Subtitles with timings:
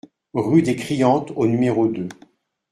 [0.33, 2.09] Rue des Criantes au numéro deux